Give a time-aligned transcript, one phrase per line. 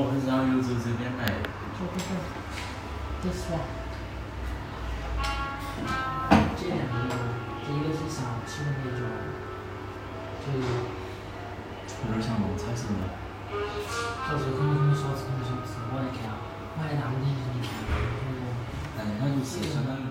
[0.00, 1.28] 我很少有走这边来。
[1.76, 2.08] 这个是
[3.20, 3.68] ，this one。
[6.56, 6.96] 这两个，
[7.60, 9.04] 这一个是小吃的那种，
[10.40, 13.12] 就有点像那种彩色的。
[13.52, 17.84] 就是可能什么小吃，什么小吃，我来看，我来拿我点进去看。
[18.96, 20.09] 哎，那就是相当于。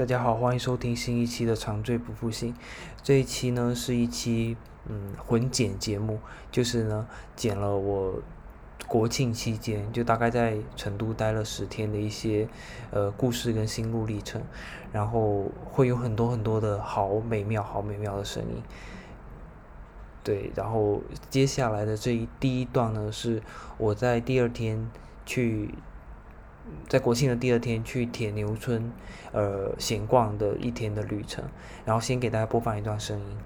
[0.00, 2.54] 大家好，欢迎收听新一期的长醉不复醒。
[3.02, 4.56] 这一期呢是一期
[4.88, 6.18] 嗯混剪节目，
[6.50, 8.14] 就是呢剪了我
[8.88, 12.48] 国庆期间就大概在成都待了十天的一些
[12.90, 14.42] 呃故事跟心路历程，
[14.90, 18.62] 然后会有很多很多的好美妙、好美妙的声音。
[20.24, 23.42] 对，然后接下来的这一第一段呢是
[23.76, 24.90] 我在第二天
[25.26, 25.74] 去。
[26.88, 28.90] 在国庆的第二天去铁牛村，
[29.32, 31.44] 呃，闲逛的一天的旅程，
[31.84, 33.36] 然后先给大家播放一段声音。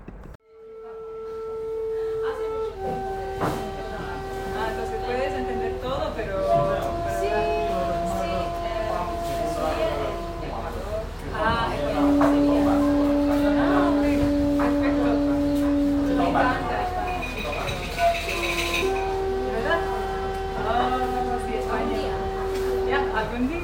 [23.35, 23.55] 本地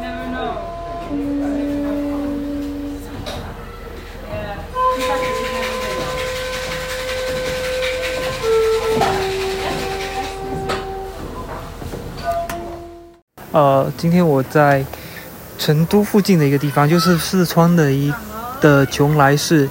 [0.00, 0.56] never know。
[13.98, 14.82] 今天我在
[15.58, 18.10] 成都附近的一个地方，就是四川的一
[18.62, 19.68] 的邛崃市，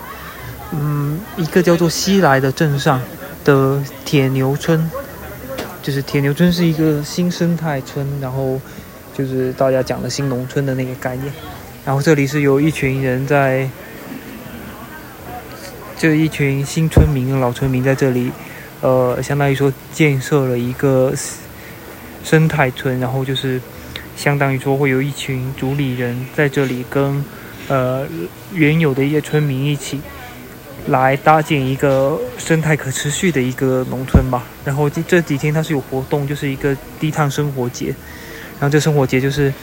[0.71, 3.01] 嗯，一个叫做西来的镇上
[3.43, 4.87] 的铁牛村。
[5.83, 8.59] 就是铁牛村是一个新生态村，然后
[9.13, 11.31] 就是大家讲的新农村的那个概念，
[11.85, 13.69] 然后这里是有一群人在，
[15.97, 18.31] 就一群新村民、老村民在这里，
[18.79, 21.13] 呃，相当于说建设了一个
[22.23, 23.59] 生态村，然后就是
[24.15, 27.23] 相当于说会有一群主理人在这里跟
[27.67, 28.07] 呃
[28.53, 29.99] 原有的一些村民一起
[30.87, 34.43] 来搭建一个生态可持续的一个农村吧。
[34.65, 37.87] 然后这这几天它是有活动，就是一个低碳生活节，
[38.59, 39.53] 然后这生活节就是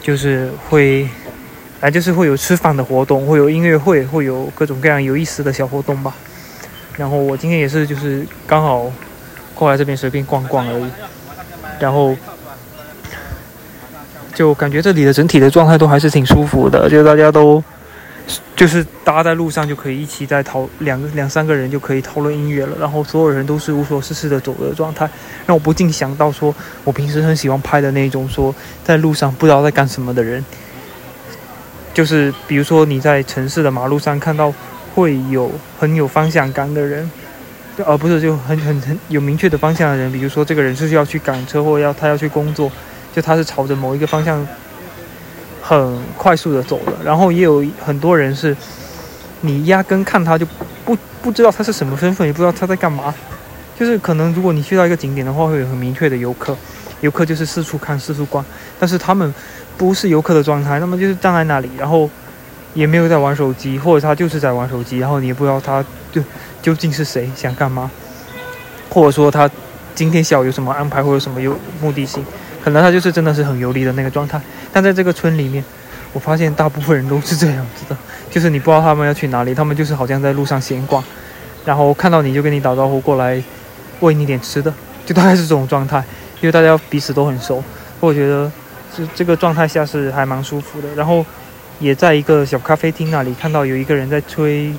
[0.00, 1.08] 就是会。
[1.80, 6.14] 反正就是会有吃饭的活动，会有音乐会，会有各种各样有意思的小活动吧。
[6.96, 8.88] 然后我今天也是就是刚好
[9.52, 10.84] 过来这边随便逛逛而已，
[11.80, 12.14] 然后
[14.32, 17.60] 就感觉这里的整体的状态都还是挺舒服的，就大家都
[18.54, 25.08] 就是大家在路上就可以一起在讨两个两三个人就可以讨论音乐了，然后所有人都是无所事事的走的状态，
[25.46, 30.44] 让我不禁想到说，我平时很喜欢拍的那种说在路上不知道在干什么的人，
[31.92, 34.52] 就是比如说你在城市的马路上看到
[34.94, 37.10] 会有很有方向感的人。
[37.86, 42.70] 而不是就很很很有明确的方向的人，比如说这个人是要去赶车或者要他要去工作，
[43.14, 44.46] 就他是朝着某一个方向
[45.62, 46.92] 很快速的走了。
[47.02, 48.54] 然后也有很多人是，
[49.40, 50.44] 你压根看他就
[50.84, 53.14] 不不知道他是什么身份，也不知道他在干嘛。
[53.78, 56.54] 就是可能如果你去到一个景点的话，会有很明确的游客，
[57.00, 58.44] 游客就是四处看四处逛，
[58.78, 59.32] 但是他们
[59.78, 62.10] 不是游客的状态，那么就是站在那里，然后
[62.74, 66.22] 也没有在玩手机，或者他就是在玩手机，然后你也不知道他就。
[66.62, 67.90] 究竟是谁想干嘛，
[68.88, 69.50] 或者说他
[69.96, 72.24] 今天下午有什么安排，或者什么有目的性？
[72.62, 74.40] 可能他就是真的是很游离的那个状态。
[74.72, 75.62] 但在这个村里面，
[76.12, 77.96] 我发现大部分人都是这样子的，
[78.30, 81.02] 就是你不知道他们要去哪里，他们就是好像在路上闲逛，
[81.64, 83.42] 然后看到你就跟你打招呼过来，
[84.00, 84.72] 喂你点吃的，
[85.04, 86.02] 就大概是这种状态。
[86.40, 87.62] 因为大家彼此都很熟，
[88.00, 88.50] 我觉得
[88.96, 90.88] 这这个状态下是还蛮舒服的。
[90.94, 91.24] 然后
[91.78, 94.72] 也在一个小咖啡厅那里看到有一个人在吹。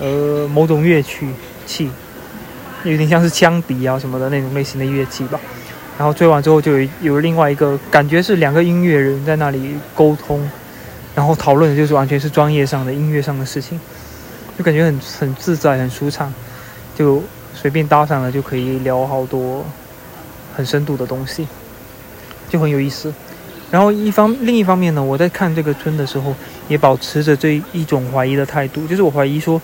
[0.00, 1.28] 呃，某种乐曲
[1.66, 1.88] 器，
[2.82, 5.38] 有点像是羌笛啊什么的那种类型的乐器吧。
[5.98, 10.50] 然后追完之后，就有有另外一个感觉是两个音乐人在那里沟通，
[11.14, 13.78] 然后讨论的就是完全是专业上的音乐上的事情，
[14.58, 16.32] 就感觉很很自在、很舒畅，
[16.96, 17.22] 就
[17.54, 19.64] 随便搭上了就可以聊好多
[20.56, 21.46] 很深度的东西，
[22.48, 23.12] 就很有意思。
[23.70, 26.34] 然后一方另一方面呢，我在看这个村的时候，
[26.68, 29.60] 也保持着这一种怀疑的态度，就是我怀疑说。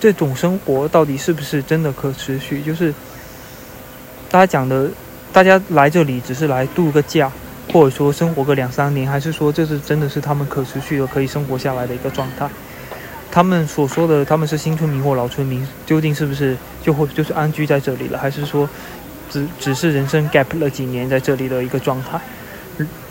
[0.00, 2.60] 这种生活到底是不是真的可持续？
[2.60, 2.92] 就是
[4.30, 4.90] 大家讲的，
[5.34, 7.28] 大家来这里只是来度个假，
[7.72, 12.48] 或者说生活个两三年，还是说这是真的是他们可持续的可以生活下来的一个状态？
[13.32, 18.70] 他们所说的他们是新村民或老村民，究竟是不是就会就是安居在这里了，还是说
[19.28, 22.20] 只只是人生 gap 了几年在这里的一个状态？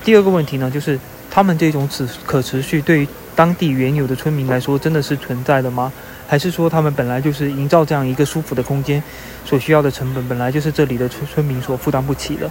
[0.06, 0.98] 第二个问题呢，就是
[1.30, 5.92] 他们这种持可持续对于当地原有的村民来说，真的是存在的吗？
[6.34, 9.02] 还是说他们本来就是营造这样一个舒服的空间
[9.46, 12.50] 所需要的成本，本来就是这里的村村民所负担不起的，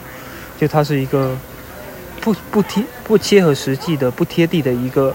[0.56, 1.36] 就它是一个
[2.20, 5.12] 不不贴不切合实际的、不贴地的一个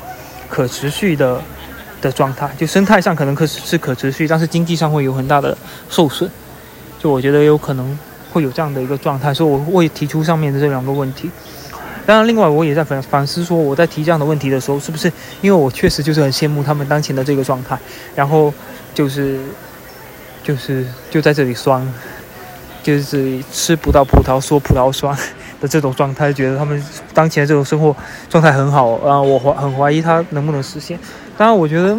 [0.50, 1.42] 可持续的
[2.02, 2.52] 的状态。
[2.58, 5.58] 就生态上可能可是可持续，但是经济上会有很大的
[5.90, 6.30] 受损。
[7.00, 7.98] 就我觉得有可能
[8.34, 11.32] 会有这样的一个状态，所以我会提出上面的这两个问题。
[12.08, 15.12] 当然，另外我也在反反思说，我在提这样的问题的时候，是不是
[15.42, 17.78] 因为我确实就是很羡慕他们当前的这个状态，
[18.16, 18.54] 然后
[18.94, 19.38] 就是
[20.42, 21.86] 就是就在这里酸，
[22.82, 25.14] 就是吃不到葡萄说葡萄酸
[25.60, 26.82] 的这种状态，觉得他们
[27.14, 27.94] 当前这种生活
[28.30, 30.98] 状态很好啊，我怀很怀疑他能不能实现。
[31.38, 31.98] 当然，我觉得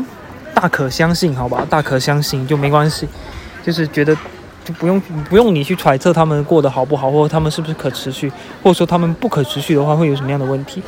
[0.55, 3.07] 大可相信，好吧，大可相信就没关系，
[3.63, 4.17] 就是觉得。
[4.73, 8.31] 不用不用你去揣测他们过得好不好，或者他们是不是可持续，
[8.63, 10.83] 或者说他们不可持续的话会有什么样的问题。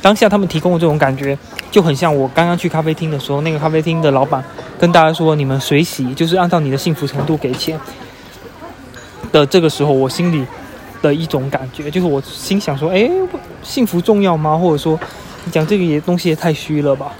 [0.00, 1.36] 当下他们提供的这种感觉，
[1.70, 4.42] 就很像我刚刚去咖啡厅的时候，那个咖啡厅的老板
[4.78, 7.78] 跟大家说：“你们随喜，就是按照你的幸福程度给钱。”
[9.32, 10.46] 的这个时候，我心里
[11.02, 13.10] 的一种感觉，就是我心想说：“哎，
[13.64, 14.56] 幸福重要吗？
[14.56, 14.98] 或者说，
[15.44, 17.12] 你讲这个也东西也太虚了吧？”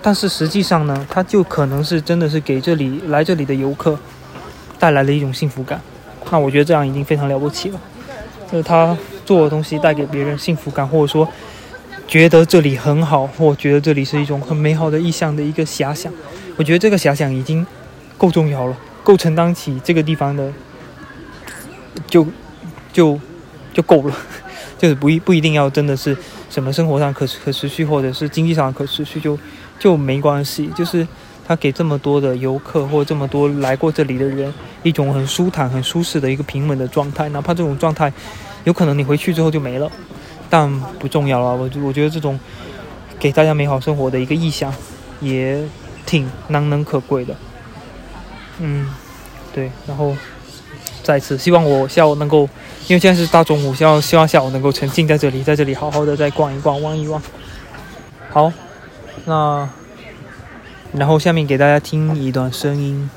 [0.00, 3.98] 但是实际上呢，它就可能是真的是给这里来这里的游客。
[4.78, 5.80] 带来了一种幸福感，
[6.30, 7.80] 那我觉得这样已经非常了不起了。
[8.50, 8.96] 就是他
[9.26, 11.28] 做的东西带给别人幸福感，或者说
[12.06, 16.12] 觉得这里很好，或觉得这里是一种很美好的意象的一个遐想。
[16.56, 17.66] 我觉得这个遐想已经
[18.16, 20.52] 够重要了，够承担起这个地方的，
[22.06, 22.26] 就
[22.92, 23.18] 就
[23.74, 24.14] 就够了。
[24.78, 26.16] 就是不一不一定要真的是
[26.48, 29.36] 什么生活上可可持续，或者是经济上可持续，就
[29.78, 30.70] 就没关系。
[30.76, 31.06] 就是。
[31.48, 34.52] 他给这么多的游客或这么多来过这里的人
[34.82, 38.12] 一种很舒坦、很舒适的一个平稳的状态，哪怕这种状态
[38.64, 39.90] 有可能你回去之后就没了，
[40.48, 41.56] 但不重要了。
[41.56, 42.38] 我我觉得这种
[43.18, 44.72] 给大家美好生活的一个意向
[45.20, 45.62] 也
[46.06, 47.34] 挺难能可贵的。
[48.60, 48.88] 嗯，
[49.52, 49.70] 对。
[49.86, 50.16] 然后
[51.02, 52.48] 再次希望我下午能够，
[52.86, 57.20] 因为现在是大中午，希望希望下午能够沉浸在这里，在这里好好的再逛一逛、望一望。
[58.30, 58.52] 好，
[59.24, 59.68] 那。
[60.90, 63.10] 然后下面给大家听一段声音。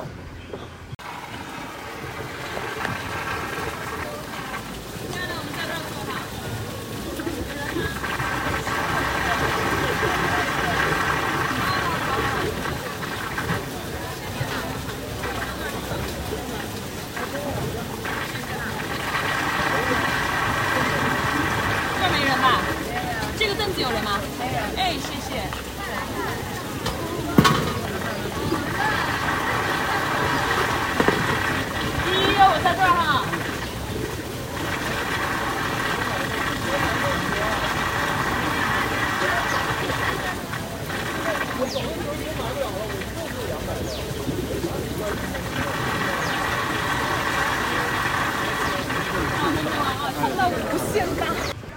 [22.00, 22.62] 这没人吧？
[23.38, 24.20] 这个凳子有人吗？
[24.40, 24.52] 没有。
[24.78, 25.36] 哎，谢谢。
[32.12, 32.14] 一，
[32.44, 33.24] 我在这儿哈。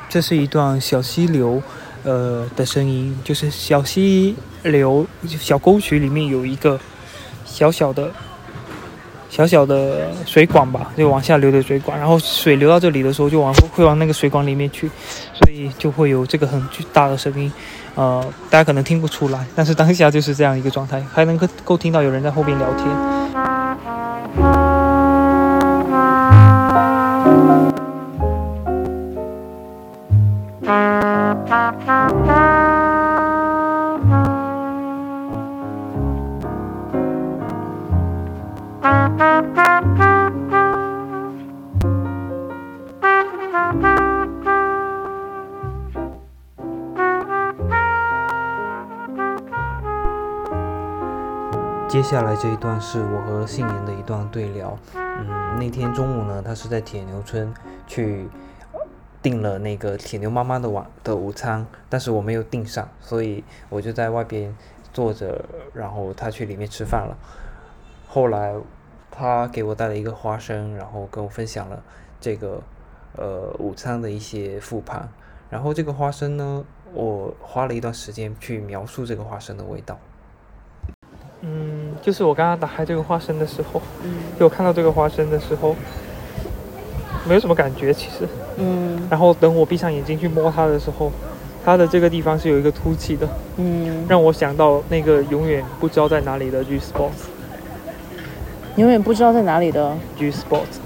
[0.09, 1.61] 这是一段小溪流，
[2.05, 6.79] 呃的声音，就是小溪流小沟渠里面有一个
[7.45, 8.11] 小小的、
[9.29, 14.89] 小小的水管吧，就往下流的水管，然后水流到这里的时候，就往会往那个水管里面去，
[15.33, 17.53] 所以就会有这个很巨大的声音，
[17.97, 23.44] 呃，大家可能听不出来，但是当下就是这样一个状态，还能够够听到有人在后边聊天。
[51.95, 54.77] 接下来这一段是我和杏年的一段对聊。
[54.97, 57.55] 嗯，那天中午呢，他是在铁牛村
[57.87, 58.29] 去
[59.23, 64.53] 订了那个铁牛妈妈的晚的午餐，但是我没有订上，所以我就在外边
[64.93, 67.17] 坐着，然后他去里面吃饭了。
[68.09, 68.53] 后来
[69.13, 71.81] 他给我带了一个花生，然后跟我分享了
[72.21, 72.61] 这个
[73.17, 75.09] 呃午餐的一些复盘。
[75.49, 79.97] 然后这个花生呢，我花了一段时间去描述这个花生的味道。
[81.45, 85.77] 嗯，就是我刚刚打开这个花生的时候，嗯就我看到这个花生的时候，
[87.29, 88.27] 没有什么感觉其实。
[88.57, 91.13] 嗯然后等我闭上眼睛去摸它的时候，
[91.65, 97.29] 它的这个地方是有一个凸起的，嗯，让我想到那个永远不知道在哪里的 G Sports。
[98.77, 99.97] 永远不知道在哪里的。
[100.19, 100.81] G Sports。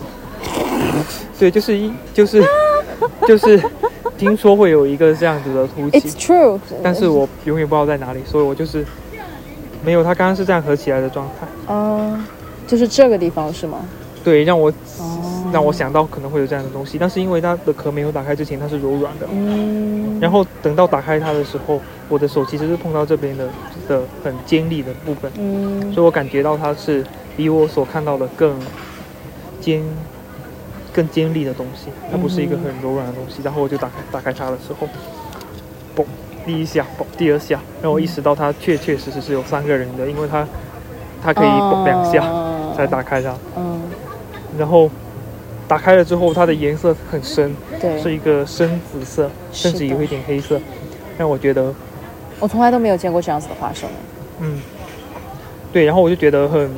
[1.38, 2.44] 对，就是一就是
[3.26, 3.62] 就是
[4.16, 8.84] 听说会有一个这样子的凸 It's 起，true，但是我永远不知道在哪里，所以我就是
[9.88, 11.46] 没有，它刚刚是这样合起来的状态。
[11.66, 12.22] 嗯，
[12.66, 13.78] 就是这个地方是吗？
[14.22, 19.26] 对，让我哦，让我想到可能会有这样的东西，但是因为它的壳没有打开之前，它是柔软的。
[19.32, 21.80] 嗯，然后等到打开它的时候，
[22.10, 23.48] 我的手其实是碰到这边的
[23.88, 27.02] 的很尖利的部分，嗯所以我感觉到它是
[27.34, 28.54] 比我所看到的更
[29.58, 29.82] 尖、
[30.92, 33.40] 更尖利的东西，它不是一个很柔软的东西。
[33.42, 34.86] 然后我就打开打开它的时候，
[35.96, 36.04] 嘣，
[36.48, 40.48] 第一下，嘣，第二下，让我意识到它确确实实是有三个人的，因为它
[41.22, 43.82] 它可以嘣两下哦才打开它，嗯，
[44.56, 44.88] 然后
[45.68, 50.58] 打开了之后，它的颜色很深，对，是一个深紫色，甚至有一点黑色，
[51.18, 51.70] 让我觉得
[52.40, 53.86] 我从来都没有见过这样子的花生。
[54.40, 54.58] 嗯，
[55.70, 56.70] 对，然后我就觉得很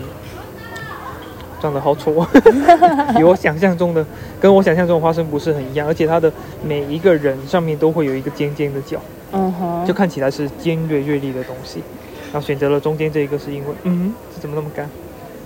[1.62, 2.27] 长得好丑，
[3.17, 4.05] 比我想象中的
[4.41, 6.33] 跟我想象中的花生不是很一样，而且它的
[6.65, 8.99] 每一个人上面都会有一个尖尖的角，
[9.33, 11.83] 嗯哼，就看起来是尖锐锐利的东西。
[12.33, 14.89] 然后选择了中间这一个，是因为嗯，这怎么那么干？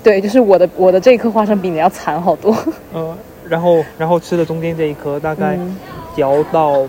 [0.02, 2.54] 对，就是我的我的这一颗花生比你要惨好多。
[2.92, 3.16] 呃，
[3.48, 5.76] 然后然后吃了中间这一颗，大概嗯
[6.14, 6.86] 嚼到、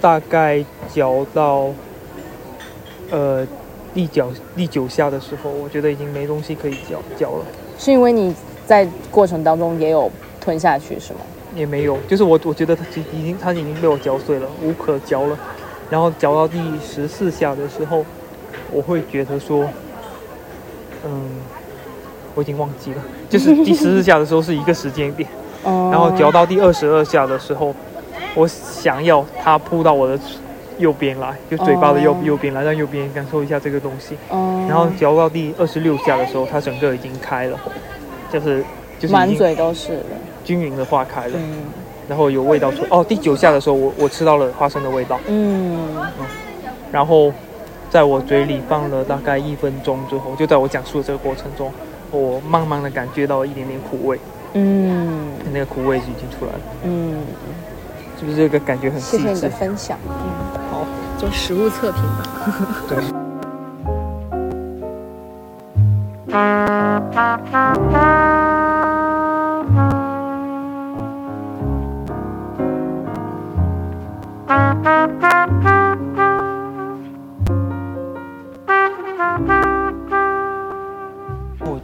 [0.00, 1.70] 大概嚼到
[3.10, 3.44] 呃
[3.92, 7.44] 第九第九下的时候，我觉得已经没东西可以嚼嚼了，
[7.78, 8.32] 是因为你
[8.64, 10.08] 在过程当中也有
[10.40, 11.20] 吞下去是吗？
[11.54, 15.38] 也没有，就是我我觉得它已已经它已经被我嚼碎了，无可嚼了。
[15.90, 18.04] 然后嚼到第十四下的时候，
[18.70, 19.68] 我会觉得说，
[21.04, 21.10] 嗯，
[22.34, 25.28] 我已经忘记了，就是第十四下的时候是一个时间点。
[25.64, 27.74] 嗯， 然后嚼到第二十二下的时候，
[28.34, 30.18] 我想要它扑到我的
[30.78, 34.16] 右边来，就嘴巴的右、哦右边来，让右边感受一下这个东西。
[34.30, 37.60] 嗯，然后嚼到第二十六下的时候，它整个已经开了，
[38.32, 38.64] 就是
[38.98, 40.04] 就是满嘴都是的。
[40.44, 41.64] 均匀的化开了，嗯
[42.08, 42.84] 然后有味道出。
[42.90, 45.96] 哦，第九下的时候，我我吃到了花生的味道，嗯
[46.90, 47.32] 然后
[47.88, 51.72] 在我嘴里放了大概一分钟之后，就在我讲述的这个过程中，
[52.10, 54.18] 我慢慢的感觉到一点点苦味，
[54.54, 57.22] 嗯那个苦味已经出来了，嗯，
[58.18, 59.50] 是不是这个感觉很细致谢谢你的？
[59.50, 59.98] 分享。
[60.06, 60.12] 嗯
[60.70, 60.86] 好。
[61.18, 62.26] 做食物测评吧。
[62.88, 62.98] 对。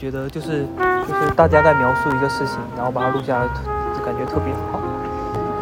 [0.08, 0.64] 觉得就是
[1.06, 3.48] 就是大家在描述一个事情，然后把它录下来，
[3.94, 4.80] 就感觉特别好，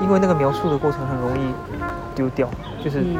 [0.00, 1.52] 因为那个描述的过程很容易
[2.14, 2.48] 丢掉，
[2.82, 3.16] 就是嗯，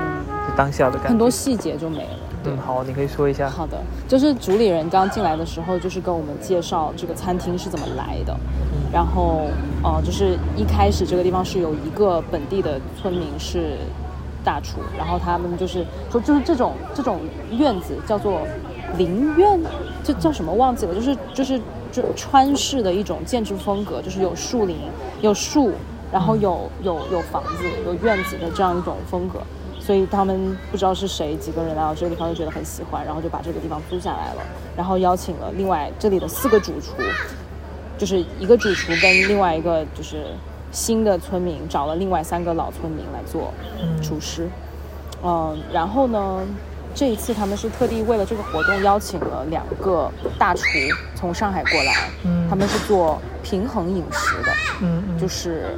[0.57, 1.09] 当下的感觉。
[1.09, 2.19] 很多细节就没了。
[2.45, 3.51] 嗯，好，你可以说一下。
[3.51, 8.37] 好的，就是主理人刚进来的时候，就是跟我们介绍这个餐厅是怎么来的。
[8.93, 9.49] 然后，
[9.83, 13.79] 呃，就是一开始这个地方是有一个本地的村民是
[14.45, 17.19] 大厨，然后他们就是说，就是这种这种
[17.51, 18.43] 院子叫做
[18.97, 19.61] 林院，
[20.07, 21.61] 这叫什么忘记了，就是就是
[21.91, 24.77] 就川式的一种建筑风格，就是有树林，
[25.21, 25.73] 有树，
[26.13, 29.41] 然后有有有房子，有院子的这样一种风格。
[29.81, 34.43] 所以他们不知道是谁几个人来到这个地方就觉得很喜欢，然后就把这个地方租下来了，
[34.77, 36.95] 然后邀请了另外这里的四个主厨，
[37.99, 40.27] 就是一个主厨跟另外一个就是
[40.73, 43.53] 新的村民找了另外三个老村民来做
[44.03, 44.49] 厨师，
[45.23, 46.43] 嗯，然后呢，
[46.97, 50.63] 这一次他们是特地为了这个活动邀请了两个大厨
[51.15, 52.49] 从上海过来，嗯。
[52.49, 55.19] 他们是做平衡饮食的，嗯嗯。
[55.19, 55.77] 就是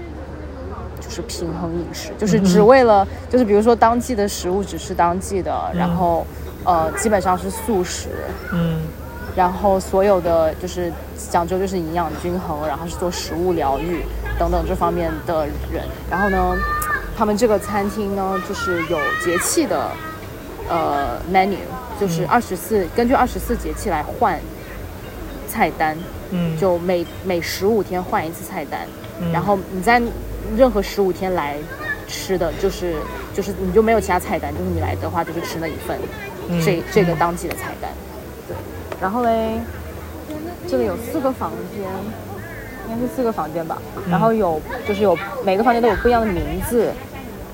[1.00, 6.24] 就是平衡饮食，就是只为了就是比如说当季的食物只吃当季的，然后
[6.64, 8.10] 呃基本上是素食，
[8.52, 8.80] 嗯。
[9.34, 10.92] 然后所有的就是
[11.30, 14.04] 讲究就是营养均衡，然后是做食物疗愈
[14.38, 15.84] 等等这方面的人。
[16.08, 16.56] 然后呢，
[17.16, 19.90] 他们这个餐厅呢就是有节气的
[20.68, 21.56] 呃 menu，
[22.00, 24.38] 就是二十四根据二十四节气来换
[25.48, 25.96] 菜单，
[26.30, 28.80] 嗯，就每每十五天换一次菜单。
[29.20, 30.00] 嗯然后你在
[30.56, 31.56] 任何十五天来
[32.06, 32.94] 吃的就是
[33.34, 35.98] 就是你就没有其他菜单，就是你来的话就是吃那一份，
[36.48, 37.90] 嗯这这个当季的菜单。
[38.46, 38.56] 对，
[39.00, 39.58] 然后嘞，
[40.68, 41.82] 这里有四个房间，
[42.88, 43.76] 应该是四个房间吧。
[44.08, 46.92] 然后有就是有每个房间都有不一样的名字。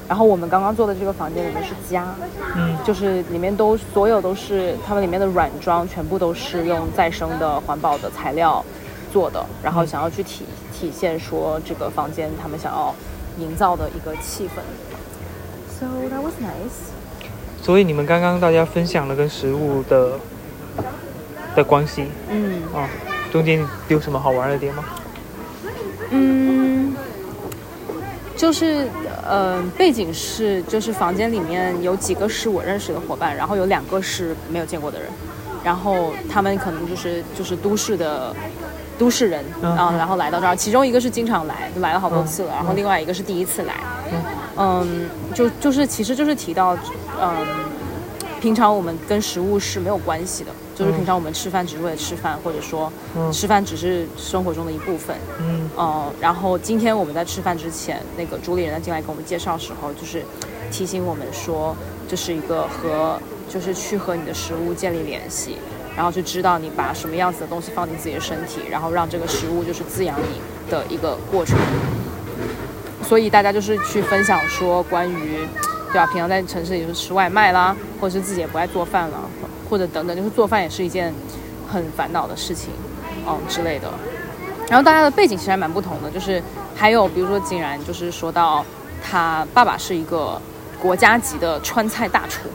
[0.08, 2.14] 然后我们刚刚做的这个房间里面是家，
[2.56, 8.64] 嗯就是里面都所有都是他们里面的软装全部都是用再生的环保的材料
[9.12, 12.94] 做的，然后想要去体体现说这个房间他们想要
[13.38, 14.60] 营造的一个气氛。
[15.80, 16.92] So that was nice.
[17.62, 20.18] 所以你们刚刚大家分享了跟食物的
[21.56, 22.88] 的关系嗯啊，
[23.32, 24.84] 中间有什么好玩的点吗？
[26.10, 26.94] 嗯，
[28.36, 28.88] 就是
[29.26, 35.08] 呃呃，背景是就是房间里面有几个是我认识的伙伴，然后有两个是没有见过的人，
[35.64, 38.34] 然后他们可能就是就是都市的
[38.98, 43.74] 都市人嗯啊，然后来到这儿，其中一个是经常来，来了好多嗯次了，然后另外一个是第一次来，
[44.56, 46.76] 嗯，就就是其实就是提到，
[47.20, 47.34] 嗯，
[48.40, 60.24] 平常我们跟食物是没有关系的，就是平常我们吃饭只是为了吃饭，或者说嗯吃饭只是生活中的一部分，嗯呃，然后今天我们在吃饭之前，那个主理人进来给我们介绍的时候，就是
[60.70, 61.76] 提醒我们说，
[62.08, 65.56] 这是一个和就是去和你的食物建立联系，
[65.96, 70.40] 然后就知道你把什么样子的东西放进自己的身体，然后让这个食物就是滋养你
[70.70, 71.56] 的一个过程。
[73.02, 75.46] 所以大家就是去分享说关于，
[75.92, 76.06] 对吧？
[76.06, 79.20] 平常在城市里就是吃外卖啦，或者是自己也不爱做饭了，
[79.68, 81.12] 或者等等，就是做饭也是一件
[81.70, 82.70] 很烦恼的事情，
[83.26, 83.88] 嗯之类的。
[84.68, 86.42] 然后大家的背景其实还蛮不同的，就是
[86.74, 88.64] 还有比如说竟然就是说到
[89.02, 90.40] 他爸爸是一个
[90.80, 92.48] 国家级的川菜大厨，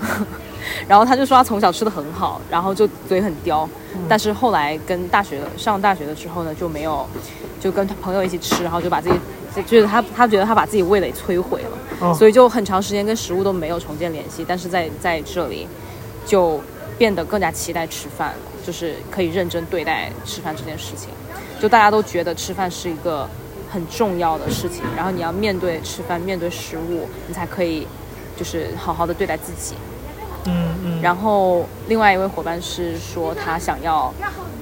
[0.86, 3.68] 然后他就说他从小吃的很好，然后就嘴很刁，
[4.08, 7.04] 但是后来跟大学上大学的时候呢，就没有
[7.60, 9.14] 就跟他朋友一起吃，然后就把自己
[9.56, 15.66] 就就是他他觉得他把自己味蕾摧毁了，哦所以就很长时间跟食物都没有重建联系，但是在在这里
[16.28, 16.60] 就
[16.98, 21.08] 变得更加期待吃饭了，就是可以认真对待吃饭这件事情。
[21.58, 23.26] 就大家都觉得吃饭是一个
[23.72, 27.86] 很重要的事情，然后你要面对吃饭，面对食物，你才可以
[28.36, 29.74] 就是好好的对待自己。
[30.44, 34.12] 嗯嗯，然后另外一位伙伴是说他想要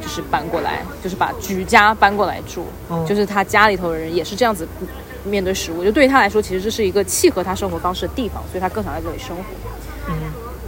[0.01, 4.67] 就是搬过来，就是把举家搬过来住，嗯就是他家里头的人也是这样子
[5.25, 9.43] 面对食物，就对于他来说，其实这是一个契合他生活方式的地方，所以他更想在这里生活。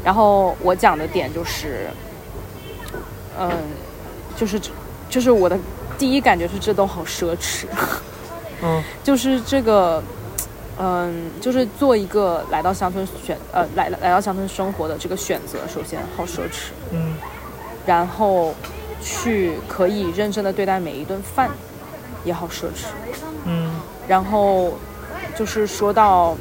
[0.09, 1.87] 嗯然后我讲的点就是，
[3.39, 3.51] 嗯，
[4.39, 4.59] 就是
[5.11, 5.59] 就是我的
[5.99, 7.67] 第一感觉是这都好奢侈，
[8.63, 8.83] 嗯。
[9.05, 10.03] 就是这个，
[10.79, 17.15] 嗯，就是做一个来到乡村选呃来来到乡村生活的这个选择，首先好奢侈，嗯。
[17.85, 18.55] 然后
[19.03, 21.51] 去可以认真的对待每一顿饭，
[22.25, 22.87] 也好奢侈，
[23.45, 23.71] 嗯。
[24.09, 24.73] 然后
[25.37, 26.35] 就是说到，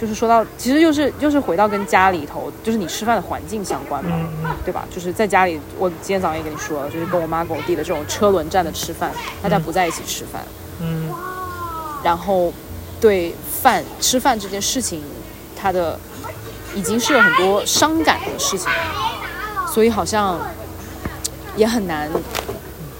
[0.00, 4.16] 就是说到，其实就是就是回到跟家里头，就是你吃饭的环境相关嘛，
[4.64, 4.86] 对吧？
[4.94, 9.10] 就是在家里，我今天早上也跟你说了，就是跟我妈跟我弟的这种车轮战的吃饭，
[9.42, 10.42] 大家不在一起吃饭，
[10.80, 11.12] 嗯
[12.04, 12.52] 然后
[13.00, 15.02] 对饭吃饭这件事情，
[15.56, 15.98] 它的
[16.76, 18.68] 已经是有很多伤感的事情，
[19.66, 20.38] 所以好像
[21.56, 22.08] 也很难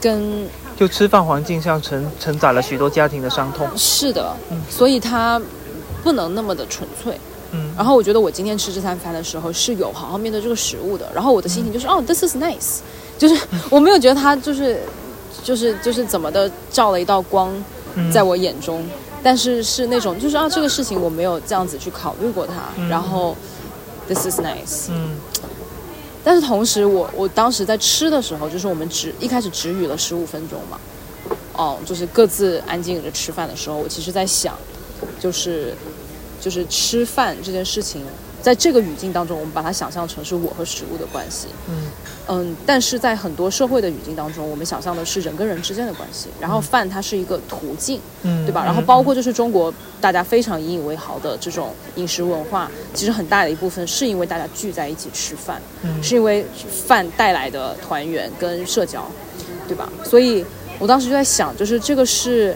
[0.00, 3.68] 跟就吃饭环境上承承载了许多家庭的伤痛。
[3.76, 4.36] 是的，
[4.68, 5.40] 所以它
[6.02, 7.18] 不能那么的纯粹。
[7.52, 7.72] 嗯。
[7.76, 12.78] 然后我觉得我今天吃这餐饭的时候是有好好面对这个食物的，然后我的心情就是、哦，this is nice，
[13.16, 14.80] 就是我没有觉得它就是
[15.42, 17.52] 就是就是怎么的照了一道光
[17.94, 18.84] 嗯在我眼中，
[19.22, 22.88] 但是是那种就是啊这个事情我没有这样子去考虑过它，嗯。
[22.88, 23.36] 然后
[24.06, 25.16] this is nice，嗯。
[26.24, 30.78] 但是同时我我当时在吃的时候，就是我们只一开始只语了十五分钟嘛，
[31.54, 34.54] 哦，就是各自安静着吃饭的时候，我其实在想，
[35.18, 35.74] 就是
[36.40, 38.02] 就是吃饭这件事情，
[38.40, 41.74] 在这个语境当中，我们把它想象成是我和食物的关系，嗯。
[42.30, 48.62] 嗯，但是在很多社会的语境当中，我们想象的是人跟人之间的关系，然后饭它是一个途径，嗯，对吧？
[48.66, 56.02] 然后包括就是中国大家非常引以为豪的这种饮食文化，其实很大的一部分是因为大家聚在一起吃饭，嗯。
[56.02, 56.44] 是因为
[56.86, 59.10] 饭带来的团圆跟社交，
[59.66, 59.90] 对吧？
[60.04, 60.44] 所以
[60.78, 62.54] 我当时就在想，就是这个是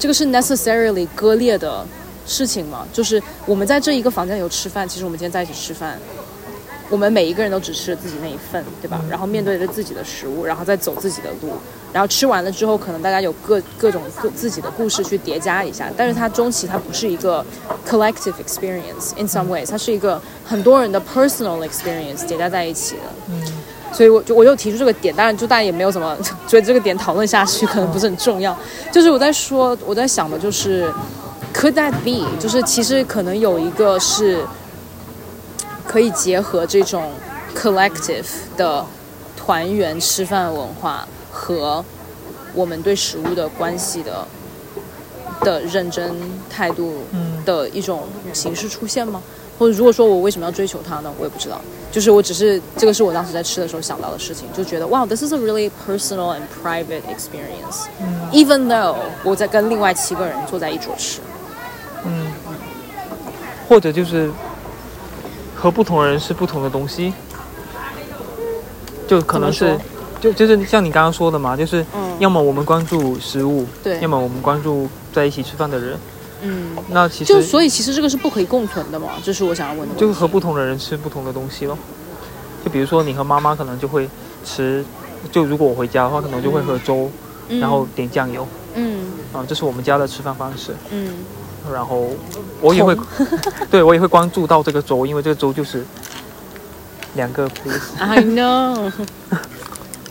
[0.00, 1.86] 这个是 necessarily 割裂的
[2.26, 2.88] 事情吗？
[2.90, 5.98] 就是我们在这一个房间里头吃饭，其实我们今天在一起吃饭。
[6.88, 9.00] 我们每一个人都只吃了自己那一份，对吧？
[9.08, 11.52] 然后面对着自己的食物，然后再走自己的路，
[11.92, 17.44] 然后吃完了之后，可能大家有各各种各自己的故事去叠加一下，但是它终其它不是一个
[17.86, 23.02] collective experience in some ways，它是一个很多人的 personal experience 叠加在一起的。
[23.28, 23.40] 嗯
[23.92, 28.56] 所以我就我就提出这个点，当然就大家也没有怎么 追这个点讨论下去，可能不是很重要。
[28.92, 30.92] 就是我在说，我在想的就是
[31.52, 32.26] ，could that be？
[32.38, 34.44] 就是其实可能有一个是
[35.86, 37.10] 可以结合这种
[37.54, 38.26] collective
[38.56, 38.86] 的
[39.36, 41.84] 团圆吃饭文化和
[42.54, 44.26] 我们对食物的关系的
[45.40, 46.14] 的认真
[46.48, 47.04] 态度
[47.44, 49.20] 的一种形式出现吗？
[49.60, 51.12] 或者如果说我为什么要追求它呢？
[51.18, 51.60] 我也不知道。
[51.92, 57.88] 就是我只是这个是我当时在吃的时候想到的事情，就觉得哇，this is a really personal and private experience。
[58.00, 61.20] 嗯 Even though 我在跟另外七个人坐在一桌吃，
[62.06, 62.32] 嗯，
[63.68, 64.30] 或者就是
[65.54, 67.12] 和不同人是不同的东西，
[69.06, 69.76] 就可能是
[70.22, 75.98] 就就是像你刚刚说的嘛，就是嗯要么我们关注食物，对要么我们关注在一起吃饭的人，
[76.42, 80.00] 嗯，那其实就所以其实这个是不可以共存的嘛，这是我想要问的问题。
[80.00, 81.76] 就和不同的人吃不同的东西咯。
[82.64, 84.08] 就比如说你和妈妈可能就会
[84.44, 84.84] 吃，
[85.30, 87.10] 就如果我回家的话，可能就会喝粥，
[87.48, 90.74] 嗯然后点酱油嗯啊、这是我们家的吃饭方式。
[90.90, 91.14] 嗯
[91.70, 92.08] 然后
[92.60, 92.96] 我也会，
[93.70, 95.84] 对我也会关注到这个粥，因为这个粥就是
[97.14, 97.80] 两个 please。
[98.00, 98.90] I know，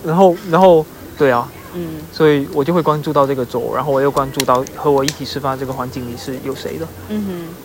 [0.06, 0.86] 然后然后
[1.18, 6.88] 对啊，嗯所以我就会关注到这个粥，然后我又关注到和我一起吃饭这个环境里是有谁的。
[7.10, 7.56] 嗯哼，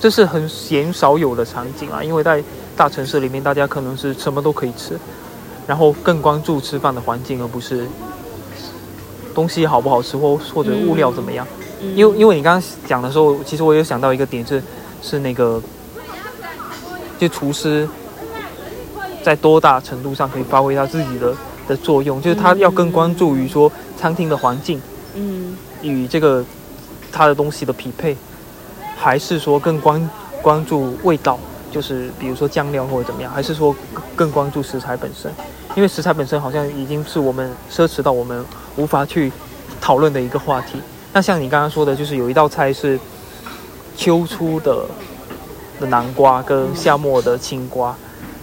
[0.00, 2.42] 这是很鲜少有的场景啊，因为在
[2.76, 4.98] 大城市里面，大家可能是什么都可以吃，
[5.66, 7.86] 然后更关注吃饭的环境，而不是
[9.34, 11.46] 东西好不好吃或或者物料怎么样。
[11.80, 14.62] 嗯因为因为你刚刚讲的时候，其实我有想到一个点是
[15.02, 15.60] 是那个，
[17.18, 17.86] 就厨师
[19.22, 21.34] 在多大程度上可以发挥他自己的
[21.66, 24.80] 的作用，就是他要更关注于说餐厅的环境。
[25.14, 26.44] 嗯与这个
[27.12, 28.16] 它的东西的匹配，
[28.96, 30.10] 还是说更关
[30.42, 31.38] 关注味道，
[31.70, 35.30] 就是比如说酱料或者怎么样，还是说更更关注食材本身？
[35.74, 38.44] 因为食材本身好像已经是我们奢侈到我们
[38.76, 39.30] 无法去
[39.80, 40.80] 讨论的一个话题。
[41.12, 42.98] 那像你刚刚说的，就是有一道菜是
[43.96, 44.84] 秋初的
[45.78, 47.94] 的南瓜跟夏末的青瓜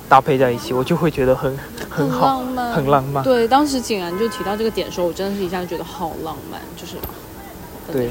[0.10, 1.58] 搭配在一起，我就会觉得很
[1.90, 3.24] 很好，浪漫，很浪漫。
[3.24, 6.96] 对，当时景然就提到这个点的时候，我真的是一下就觉得好浪漫，就是
[7.92, 8.10] 对。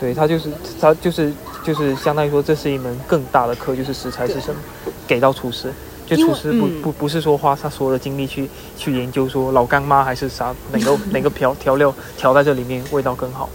[0.00, 4.60] 对，他就是他就是就是相当于说，这是一门更大的课，就是食材是什么，
[5.06, 5.72] 给到厨师。
[6.06, 13.48] 就厨师不、嗯不不是说花他所有的精力去去研究说老干妈还是啥哪个哪个调调料调在这里面味道更好。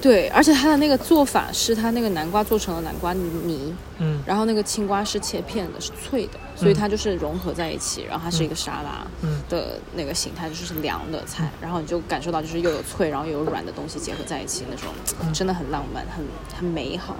[0.00, 4.22] 对，而且它的那个做法是它那个南瓜做成了南瓜泥，嗯。
[4.24, 9.42] 然后那个青瓜是切片的，是脆的，所以它就是融合在一起，然后它是一个沙拉嗯。
[9.48, 14.88] 的那个形态，就是凉的菜，然后你就感受到就是又有脆，然后又有软的东西结合在一起，那种
[15.32, 16.24] 真的很浪漫，很
[16.56, 17.16] 很美好。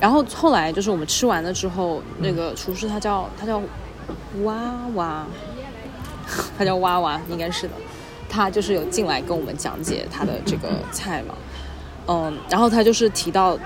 [0.00, 3.60] 然后后来就是我们吃完了之后，那个厨师他叫他叫
[4.42, 4.56] 娃
[4.94, 5.26] 娃，
[6.56, 7.74] 他叫娃娃， 应该是的。
[8.28, 11.34] 他就是有进来跟我们讲解他的这个菜嘛，
[12.06, 13.58] 嗯，然后他就是提到，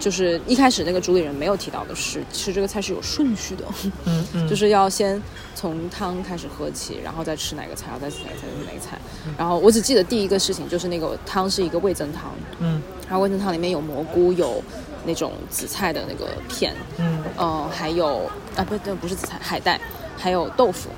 [0.00, 3.64] 就是一开始那个主理人没有提到的是，吃这个菜是有顺序的，
[4.04, 5.20] 嗯嗯，就是要先
[5.54, 8.98] 从汤开始喝起，然后再吃哪个菜，然后再吃哪个菜，再吃哪个菜。
[9.38, 14.62] 然后我只记得第一个事情就是那个汤是一个味增汤，嗯然后味增汤里面有蘑菇，有
[15.04, 19.78] 那种紫菜的那个片，嗯呃，还有啊不对，不是紫菜，海带，
[20.16, 20.88] 还有豆腐。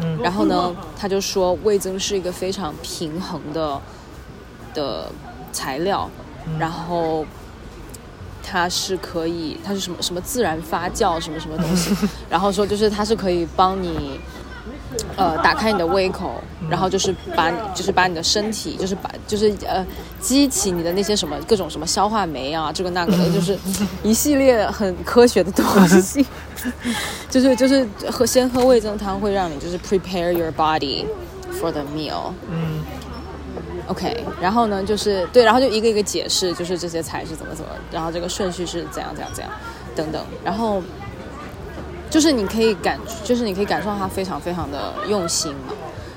[0.00, 3.80] 嗯然后呢，他就说味增是一个非常平衡的
[4.74, 5.12] 的
[5.52, 6.10] 材料，
[6.58, 7.24] 然后
[8.42, 11.94] 它是可以，它是什么什么自然发酵什么什么东西，
[12.30, 14.20] 然后说就是它是可以帮你。
[15.16, 19.84] 呃，打开你的胃口，然后就是把你，就是把你的身体，就是把，就是呃，
[20.20, 23.58] 激起你的那些什么各种什么消化酶啊，这个那个的，就是
[24.04, 26.24] 一系列很科学的东西。
[27.30, 31.06] 就是就是喝先喝味增汤会让你就是 prepare your body
[31.58, 32.32] for the meal。
[32.50, 32.84] 嗯
[33.92, 39.52] OK，然后呢就是对，然后就一个一个解释，就是这些菜是怎么怎么，然后这个顺序是怎样怎样怎样
[39.94, 40.82] 等等，然后
[42.08, 45.74] 就是你可以感，就是你可以感受到它非常非常的用心嘛。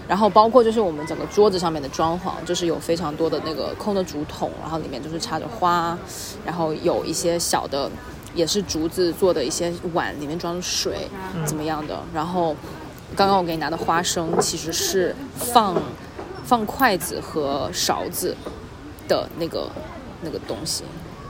[0.08, 5.98] 然后包括就是我们整个桌子上面的装潢，就是有非常多的那个空的竹筒，然后里面就是插着花，
[6.46, 7.92] 然后有一些小的
[8.34, 11.10] 也是竹子做的一些碗，里面装水，
[11.44, 12.00] 怎么样的。
[12.14, 12.56] 然后
[13.16, 15.76] 刚刚我给你拿的花生其实是放
[16.46, 18.36] 放筷子和勺子
[19.08, 19.68] 的那个
[20.22, 20.84] 那个东西，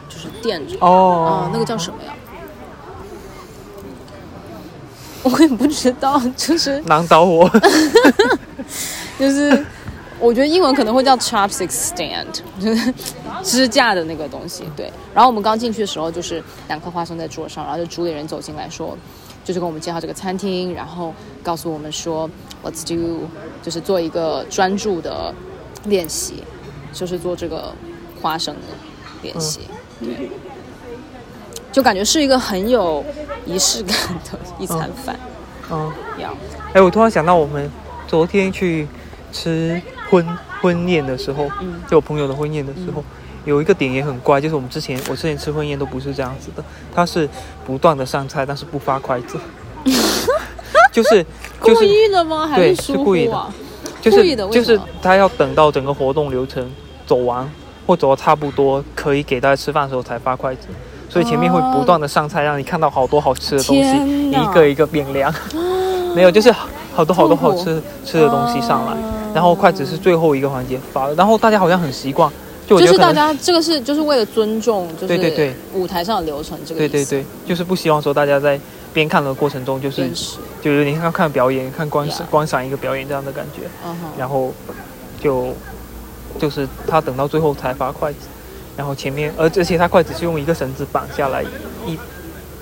[0.09, 0.75] 就是垫着。
[0.81, 2.13] 哦啊，那个叫什么呀？
[5.23, 7.49] 我也不知道，就是 难倒我。
[9.17, 9.65] 就是，
[10.19, 12.27] 我觉得英文可能会叫 chopstick stand，
[12.59, 12.93] 就是
[13.41, 14.65] 支架的那个东西。
[14.75, 18.95] 对，然后我们刚进去的时候，就是两颗花生在桌上，然后就主理人走进来说，
[19.43, 22.29] 就是跟我们介绍这个餐厅，然后告诉我们说
[22.65, 23.29] ，let's do，
[23.61, 25.33] 就是做一个专注的
[25.85, 26.43] 练习，
[26.91, 27.73] 就是做这个
[28.21, 28.61] 花生的
[29.21, 29.61] 练习。
[30.01, 30.29] 对，
[31.71, 33.05] 就感觉是一个很有
[33.45, 35.17] 仪式感的一餐饭。
[35.71, 36.35] 嗯，要，
[36.73, 37.71] 哎，我突然想到，我们
[38.07, 38.87] 昨天去
[39.31, 43.03] 吃婚婚宴的时候，嗯就我朋友的婚宴的时候，
[43.45, 47.27] 有一个点也很怪，就是我们之前我之前吃婚宴都不是这样子的，他是
[47.65, 49.39] 不断的上菜，但是不发筷子，
[50.95, 51.21] 就是
[51.61, 52.47] 就故是意的吗？
[52.47, 53.45] 还对是故意的？
[54.01, 56.65] 就是故意的就是他要等到整个活动流程
[57.05, 57.49] 走完
[57.85, 60.67] 或走的差不多，可以给大家吃饭的时候才发筷子。
[61.09, 65.33] 所以前面会不断的上菜，让你看到好多好吃的东西，一个一个变凉。
[66.15, 66.49] 没有，就是
[66.93, 68.95] 好多好多好吃吃的东西上来，
[69.33, 72.31] 然后筷子是最后一个环节发的，然后大家好像很习惯
[72.67, 76.79] 就是大家这个是就是为了尊重，就是对对对舞台上的流程这个。
[76.79, 78.59] 对对对，就是不希望说大家在
[78.95, 80.09] 边看的过程中就是，
[80.61, 83.63] 就是你看看表演、看观观赏一个表演这样的感觉，
[84.17, 84.53] 然后
[85.19, 85.53] 就
[86.39, 88.19] 就是他等到最后才发筷子，
[88.77, 91.43] 然后前面而而且他筷子是用一个绳子绑下来，
[91.85, 91.99] 一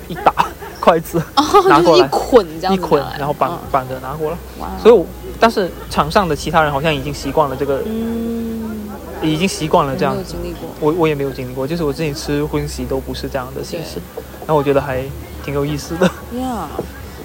[0.08, 0.34] 一打
[0.80, 1.22] 筷子
[1.68, 5.06] 拿过来捆这样一捆然后绑嗯绑着拿过来，哇，所以我
[5.38, 8.90] 但是场上的其他人好像已经习惯了这个，嗯，
[9.22, 10.16] 已经习惯了这样。
[10.80, 14.00] 我我也没有经历过，就是我自己吃荤席都不是这样的形式，
[14.40, 15.02] 然后我觉得还
[15.44, 16.06] 挺有意思的。
[16.38, 16.66] 呀，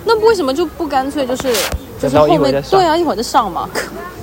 [0.06, 1.54] 那为什么就不干脆就是
[2.00, 3.70] 就是后面对啊一会儿就上嘛？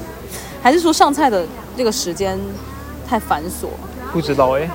[0.62, 2.38] 还是说上菜的这个时间
[3.08, 3.68] 太繁琐？
[4.12, 4.68] 不知道哎、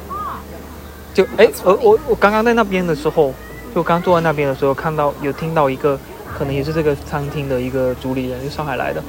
[1.13, 3.33] 就哎， 我我我刚刚在那边的时候，
[3.75, 5.99] 就刚坐在那边的时候，看到有听到一个，
[6.37, 9.03] 可能也是这个餐厅的一个主理人，就上海来的，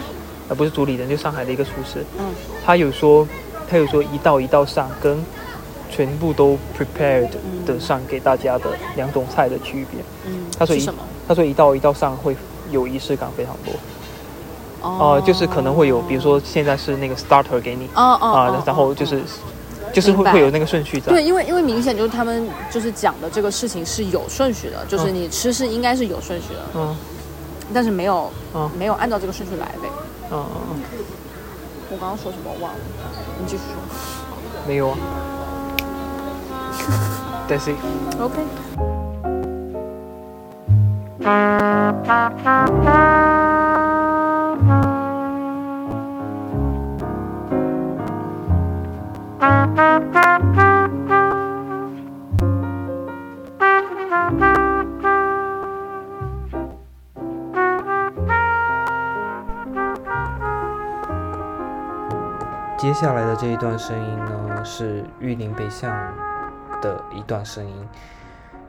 [0.49, 2.25] 呃，不是主理人，就上海的一个厨师，嗯，
[2.65, 3.27] 他有说，
[3.71, 5.17] 他有说一道一道上跟
[5.93, 7.29] 全部都 prepared
[7.67, 10.01] 的上给大家的两种菜的区别。
[10.27, 11.01] 嗯，他说什么？
[11.29, 12.35] 他说一道一道上会
[12.71, 13.75] 有仪式感非常多，
[14.81, 19.23] 哦呃，就是可能会有，比如说现在是那个 starter 给你哦哦啊、哦然后就是、
[19.93, 21.13] 就是会会有那个顺序在。
[21.13, 26.97] 对，因为因为明显就是他们就是讲的这个事情是有顺序的，就是嗯你吃是应该是有顺序的，嗯
[27.75, 29.89] 但是没有嗯没有按照这个顺序来呗。
[30.33, 30.81] 嗯嗯嗯，
[31.91, 32.81] 我刚刚说什么我忘了，
[33.39, 34.67] 你继续说。
[34.67, 34.97] 没有啊。
[37.49, 37.73] 但是
[38.21, 38.43] OK。
[62.79, 65.97] 接下来的这一段声音呢，是玉林北向
[66.83, 67.89] 的一段声音，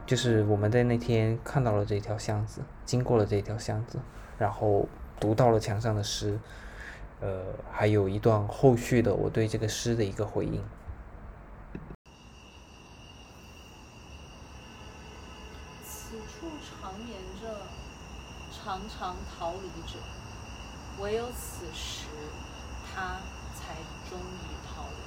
[0.06, 3.98] 就是我们在那天看到了这条巷子，经过了这条巷子，
[4.38, 4.88] 然后
[5.20, 6.38] 读到了墙上的诗，
[7.20, 10.62] 呃，还有一段后续的我对这个诗的一个回应。
[15.84, 17.48] 此处常年着
[18.52, 19.98] 常常逃离者，
[21.02, 22.06] 唯有此时，
[22.94, 23.16] 他
[23.54, 23.74] 才
[24.08, 25.03] 终于逃离。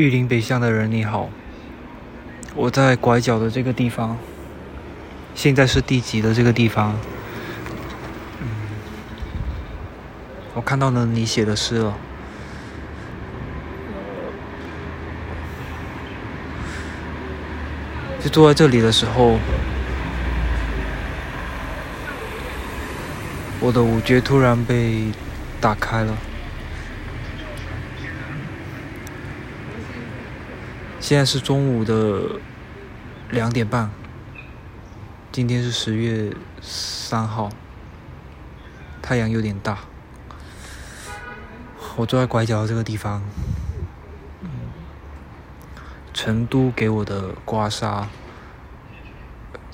[0.00, 1.28] 玉林北向的人你好，
[2.54, 4.16] 我在拐角的这个地方，
[5.34, 6.96] 现在是第几的这个地方？
[8.40, 8.48] 嗯，
[10.54, 11.94] 我看到了你写的诗了。
[18.24, 19.38] 就坐在这里的时候，
[23.60, 25.12] 我的五觉突然被
[25.60, 26.16] 打开了。
[31.10, 32.38] 现在是中午的
[33.30, 33.90] 两点半，
[35.32, 37.50] 今天是十月三号，
[39.02, 39.80] 太阳有点大。
[41.96, 43.24] 我坐在拐角这个地方，
[46.14, 48.06] 成都给我的刮痧，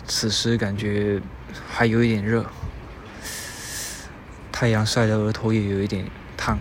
[0.07, 1.21] 此时感觉
[1.69, 2.47] 还有一点热，
[4.51, 6.59] 太阳晒的额头也有一点烫，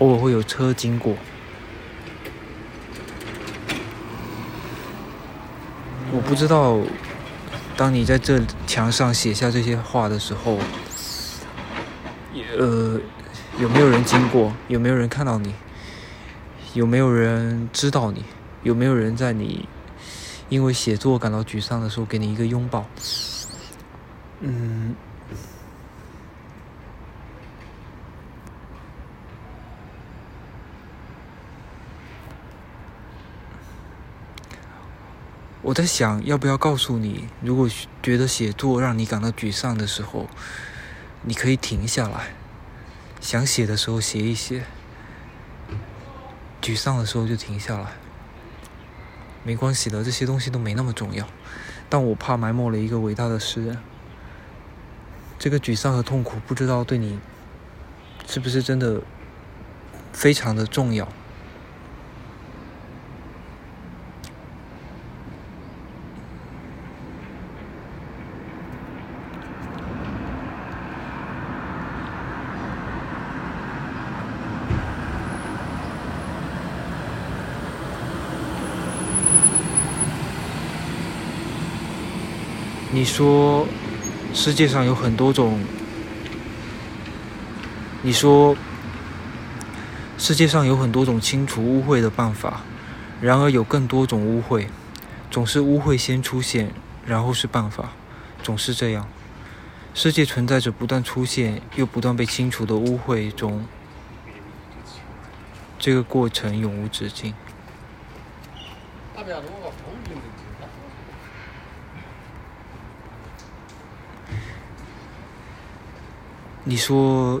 [0.00, 1.16] 偶尔会有车经过。
[6.16, 6.78] 我不知道，
[7.76, 10.58] 当你在这墙上写下这些话的时候，
[12.58, 12.98] 呃，
[13.58, 14.50] 有没有人经过？
[14.66, 15.52] 有没有人看到你？
[16.72, 18.24] 有没有人知道你？
[18.62, 19.68] 有没有人在你
[20.48, 22.86] 因为写作感到沮丧的时候给你一个拥抱？
[24.40, 24.94] 嗯。
[35.66, 37.68] 我在想，要不要告诉你，如果
[38.00, 40.28] 觉得写作让你感到沮丧的时候，
[41.22, 42.28] 你可以停下来，
[43.20, 44.62] 想写的时候写一写，
[46.62, 47.86] 沮丧的时候就停下来，
[49.42, 51.26] 没关系的，这些东西都没那么重要。
[51.88, 53.76] 但我怕埋没了一个伟大的诗人。
[55.36, 57.18] 这个沮丧和痛苦，不知道对你
[58.28, 59.02] 是不是真的
[60.12, 61.08] 非常的重要。
[82.96, 83.68] 你说
[84.32, 85.60] 世界上有很多种，
[88.00, 88.56] 你说
[90.16, 92.62] 世界上有很多种清除污秽的办法，
[93.20, 94.68] 然而有更多种污秽，
[95.30, 96.72] 总是污秽先出现，
[97.04, 97.90] 然后是办法，
[98.42, 99.06] 总是这样。
[99.92, 103.66] 世界存在着不断出现又不断被清除的污秽中，
[105.78, 107.34] 这个过程永无止境。
[116.68, 117.40] 你说，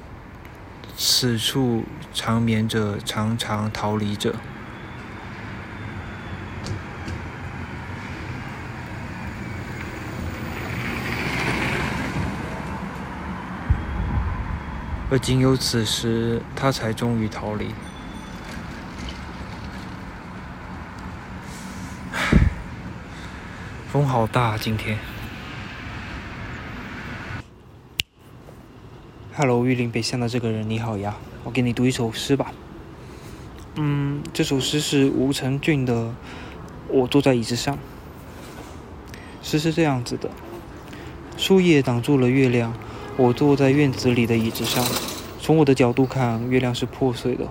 [0.96, 1.84] 此处
[2.14, 4.36] 长眠者，常常逃离者。
[15.10, 17.74] 而仅有此时，他才终于逃离。
[23.90, 24.96] 风好大，今天。
[29.38, 31.14] Hello，玉林北巷的这个人，你好呀！
[31.44, 32.54] 我给你读一首诗吧。
[33.74, 36.04] 嗯，这首诗是吴承俊的
[36.88, 37.76] 《我坐在椅子上》。
[39.42, 40.30] 诗是这样子的：
[41.36, 42.72] 树叶挡住了月亮，
[43.18, 44.82] 我坐在院子里的椅子上。
[45.38, 47.46] 从我的角度看，月亮是破碎的。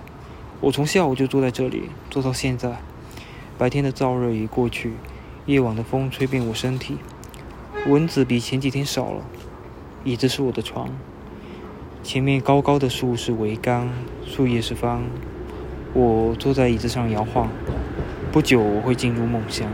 [0.60, 2.80] 我从下午就坐在这里，坐到现在。
[3.56, 4.94] 白天的燥热已过去，
[5.46, 6.96] 夜晚的风吹遍我身体，
[7.86, 9.22] 蚊子比前几天少了。
[10.02, 10.90] 椅子是我的床。
[12.06, 13.88] 前面高高的树是桅杆，
[14.24, 15.02] 树叶是帆。
[15.92, 17.48] 我坐在椅子上摇晃，
[18.30, 19.66] 不久我会进入梦乡。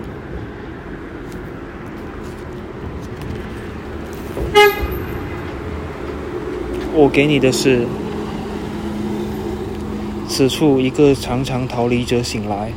[6.95, 7.87] 我给你的是，
[10.27, 12.73] 此处一个常常逃离者醒来，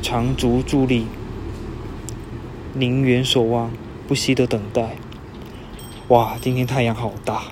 [0.00, 1.04] 长足伫立，
[2.72, 3.70] 凝远守望，
[4.08, 4.96] 不息的等待。
[6.08, 7.42] 哇，今天太阳好大，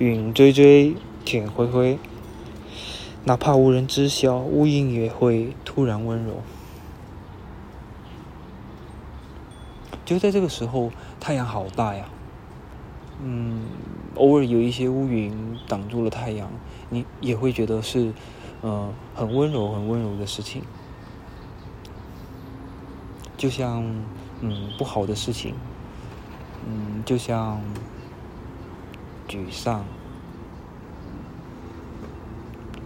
[0.00, 1.98] 云追追，天灰灰，
[3.24, 6.36] 哪怕无人知晓，乌云也会突然温柔。
[10.06, 12.08] 就在这个时候，太阳好大呀。
[13.22, 13.66] 嗯，
[14.14, 16.50] 偶尔有一些乌云挡住了太阳，
[16.88, 18.14] 你也会觉得是，
[18.62, 20.62] 呃，很温柔、很温柔的事情。
[23.36, 23.84] 就像，
[24.40, 25.54] 嗯，不好的事情，
[26.66, 27.60] 嗯，就像
[29.30, 29.84] 沮丧，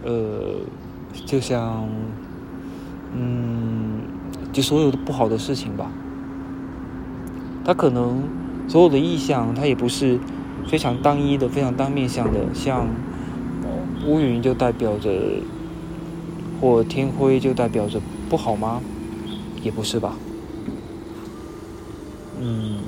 [0.03, 0.59] 呃，
[1.25, 1.89] 就像，
[3.15, 4.01] 嗯，
[4.53, 5.89] 就所有的不好的事情吧，
[7.65, 8.23] 它可能。
[8.67, 10.19] 所有的意象，它也不是
[10.67, 12.87] 非常单一的、非常单面向的，像
[14.07, 15.43] 乌云就代表着，
[16.59, 18.81] 或天灰就代表着不好吗？
[19.61, 20.15] 也不是吧。
[22.41, 22.79] 嗯，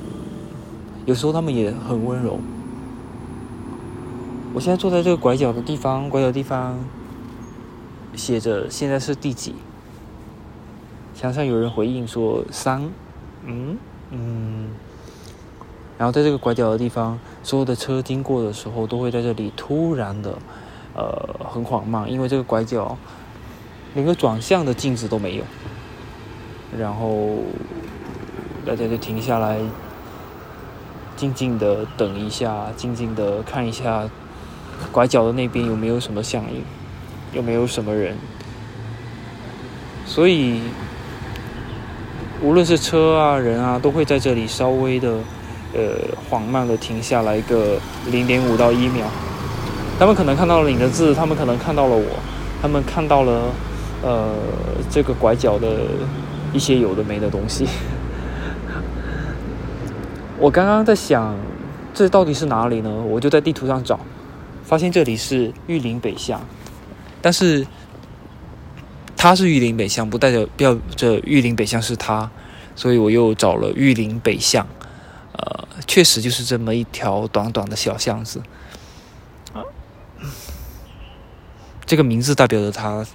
[1.06, 2.40] 有时候他们也很温柔。
[4.54, 6.78] 我现在坐在这个拐角的地方，拐角地方
[8.14, 9.54] 写着现在是第几？
[11.14, 12.90] 墙上有人回应说三。
[13.44, 13.76] 嗯
[14.10, 14.70] 嗯。
[15.98, 20.38] 然后在这个拐角的地方，所有的车经过的时候，都会在这里突然的，
[20.94, 22.96] 呃，很缓慢，因为这个拐角
[23.94, 25.44] 连个转向的镜子都没有。
[26.78, 27.38] 然后
[28.64, 29.58] 大家就停下来，
[31.16, 34.08] 静静的等一下，静静的看一下
[34.92, 36.62] 拐角的那边有没有什么响应，
[37.32, 38.16] 有没有什么人。
[40.06, 40.60] 所以
[42.42, 45.14] 无论是车啊、人啊，都会在这里稍微的。
[45.74, 45.96] 呃，
[46.30, 47.78] 缓慢的停下来个
[48.10, 49.04] 零点五到一秒，
[49.98, 52.06] 他们可能看到了你的字，他们可能看到了我，
[52.62, 53.42] 他们看到了
[54.02, 54.30] 呃
[54.88, 55.68] 这个拐角的
[56.54, 57.66] 一些有的没的东西。
[60.40, 61.36] 我刚刚在想，
[61.92, 62.90] 这到底是哪里呢？
[63.06, 64.00] 我就在地图上找，
[64.68, 66.46] 发现这里是玉林北巷，
[67.22, 67.66] 但是
[69.16, 72.30] 它是玉林北巷，不代表表着玉林北巷是它，
[72.76, 74.66] 所以我又找了玉林北巷。
[75.32, 78.42] 呃，确实就是这么一条短短的小巷子，
[79.54, 79.64] 啊，
[81.86, 83.06] 这个名字代表着他，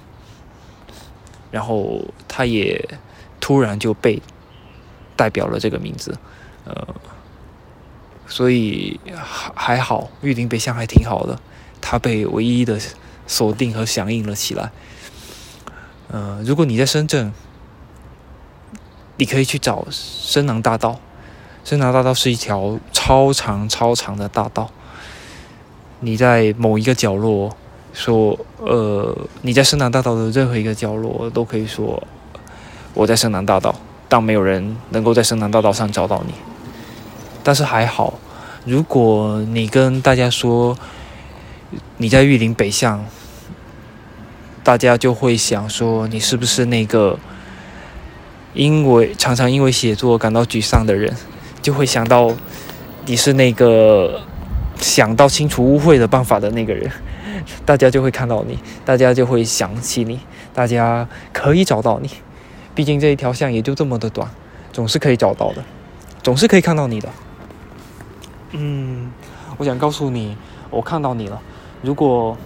[1.51, 2.97] 然后他也
[3.39, 4.19] 突然就被
[5.15, 6.17] 代表了这个名字，
[6.65, 6.87] 呃，
[8.33, 11.37] 所以还还好，玉林北巷还挺好的，
[11.79, 12.79] 它被唯一的
[13.27, 14.71] 锁定和响应了起来。
[16.07, 17.31] 呃，如果你在深圳，
[19.17, 20.99] 你可以去找深南大道。
[21.63, 24.71] 深南大道是一条超长超长的大道。
[25.99, 27.55] 你在某一个角落
[27.93, 32.01] 说，呃，你在深南大道的任何一个角落都可以说
[32.95, 33.75] 我在深南大道，
[34.09, 36.33] 但没有人能够在深南大道上找到你。
[37.43, 38.13] 但是还好，
[38.65, 40.77] 如果你跟大家说
[41.97, 43.05] 你在玉林北巷，
[44.63, 47.19] 大家就会想说你是不是那个
[48.53, 51.13] 因为常常因为写作感到沮丧的人，
[51.61, 52.33] 就会想到
[53.05, 54.21] 你是那个
[54.77, 56.89] 想到清除污秽的办法的那个人，
[57.65, 60.21] 大家就会看到你，大家就会想起你，
[60.53, 62.09] 大家可以找到你。
[62.73, 64.29] 毕竟这一条巷也就这么的短，
[64.71, 65.61] 总是可以找到的，
[66.23, 67.09] 总是可以看到你的。
[68.53, 69.11] 嗯，
[69.57, 70.37] 我想告诉你，
[70.69, 71.41] 我看到你了。
[71.81, 72.37] 如果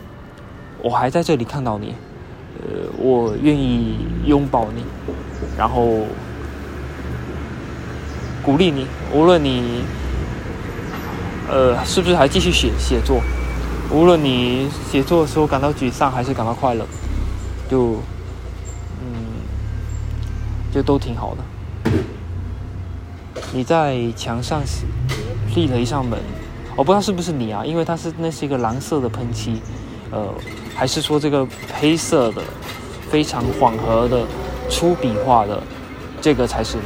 [0.82, 1.94] 我还在这里看到你，
[2.60, 4.84] 呃，我愿意拥抱你，
[5.58, 6.06] 然后
[8.42, 9.84] 鼓励你，无论你
[11.50, 13.22] 呃是不是还继续写写作，
[13.92, 16.86] 无论你写作的时候感到沮丧还是感到快乐，
[17.70, 17.96] 就
[19.02, 19.42] 嗯，
[20.74, 21.92] 就都挺好的。
[23.54, 24.62] 你在墙上
[25.56, 26.20] 立了一扇门，
[26.76, 29.62] 我不知道是不是你啊，因为它是那是一个蓝色的喷漆，
[30.12, 30.34] 呃，
[30.76, 31.48] 还是说这个
[31.80, 32.42] 黑色的
[33.10, 34.26] 非常缓和的
[34.70, 35.62] 粗笔画的
[36.22, 36.84] 这个才是你。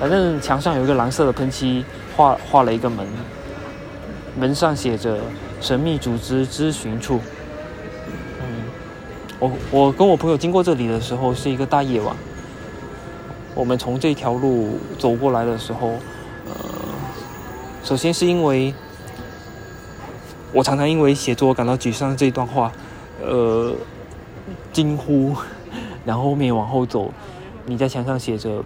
[0.00, 1.84] 反正墙上有一个蓝色的喷漆，
[2.16, 3.06] 画画了一个门，
[4.38, 5.18] 门上写着
[5.60, 7.20] “神秘组织咨询处”。
[8.40, 8.46] 嗯，
[9.38, 12.14] 我我跟我朋友经过这里的时候是一个大夜晚，
[13.56, 15.88] 我们从这条路走过来的时候，
[16.44, 16.54] 呃，
[17.82, 18.72] 首先是因为
[20.52, 22.70] 我常常因为写作感到沮丧这段话，
[23.20, 23.74] 呃，
[24.72, 25.34] 惊呼，
[26.04, 27.10] 然后面往后走，
[27.64, 28.62] 你在墙上写着。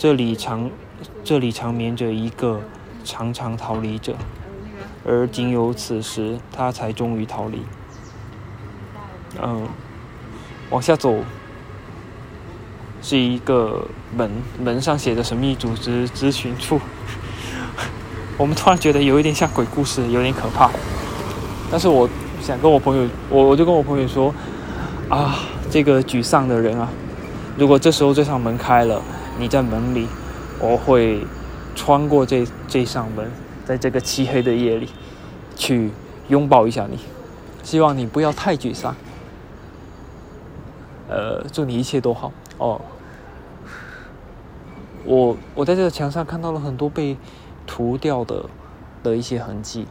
[0.00, 0.70] 这里长，
[1.24, 2.60] 这里长眠着一个
[3.02, 4.14] 常常逃离者，
[5.04, 7.62] 而仅有此时，他才终于逃离。
[9.42, 9.66] 嗯，
[10.70, 11.16] 往下走，
[13.08, 14.30] 是一个门，
[14.62, 16.78] 门上写着“神秘组织咨询处”。
[18.36, 20.70] 我们突然觉得有一点像鬼故事，有点可怕。
[21.70, 22.06] 但是我
[22.42, 24.34] 想跟我朋友，我我就跟我朋友说
[25.08, 25.38] ：“啊，
[25.70, 26.90] 这个沮丧的人啊，
[27.56, 29.02] 如果这时候这扇门开了。”
[29.40, 30.08] 你在门里，
[30.58, 31.20] 我会
[31.76, 33.30] 穿过这这扇门，
[33.64, 34.88] 在这个漆黑的夜里，
[35.54, 35.92] 去
[36.26, 36.98] 拥抱一下你。
[37.62, 38.96] 希望你不要太沮丧。
[41.08, 42.80] 呃，祝你一切都好哦。
[45.08, 47.16] 我我在这个墙上看到了很多被
[47.66, 48.44] 涂掉的
[49.02, 49.86] 的一些痕迹。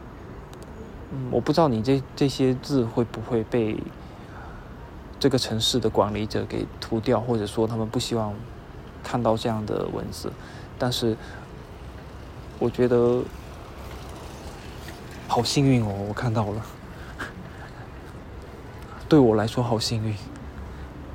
[1.10, 3.76] 嗯，我不知道你这这些字会不会被
[5.18, 8.32] 这个城市的管理者给涂掉，或者说他们不希望。
[9.00, 10.30] 看到这样的文字，
[10.76, 11.16] 但是
[12.58, 13.22] 我觉得
[15.26, 16.60] 好幸运哦，我看到了，
[19.08, 20.14] 对我来说好幸运，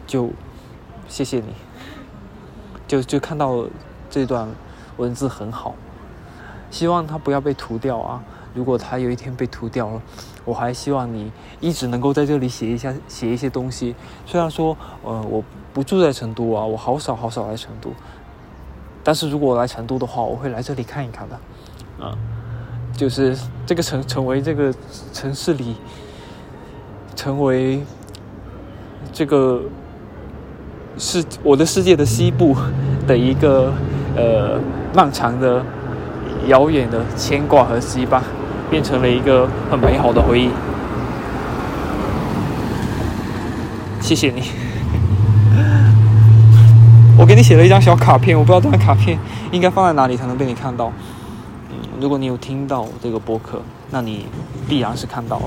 [0.07, 0.31] 就
[1.07, 1.53] 谢谢你，
[2.87, 3.67] 就就看到
[4.13, 4.47] 这段
[4.97, 5.73] 文字很好，
[6.69, 8.21] 希望它不要被涂掉啊！
[8.53, 10.01] 如果它有一天被涂掉了，
[10.45, 13.95] 我还希望你一直能够在这里写一下写一些东西，
[14.27, 15.43] 虽然说呃我。
[15.73, 17.89] 不住在成都啊，我好少好少来成都。
[19.03, 21.35] 但是如果我来成都的话，我会来这里看一看的。
[22.05, 22.15] 啊，
[22.95, 23.35] 就是
[23.65, 24.71] 这个成成为这个
[25.11, 25.75] 城市里，
[27.15, 27.81] 成为
[29.11, 29.63] 这个
[30.99, 32.55] 是我的世界的西部
[33.07, 33.73] 的一个
[34.15, 34.59] 呃
[34.93, 35.63] 漫长的、
[36.47, 38.21] 遥远的牵挂和羁绊，
[38.69, 40.49] 变成了一个很美好的回忆。
[43.99, 44.43] 谢谢你。
[47.17, 49.17] 我给你写了一张小卡片，我不知道这张卡片
[49.51, 50.91] 应该放在哪里才能被你看到。
[51.69, 53.61] 嗯，如果你有听到这个播客，
[53.91, 54.25] 那你
[54.67, 55.43] 必然是看到了。